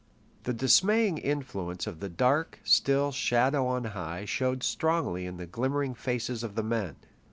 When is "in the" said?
5.27-5.45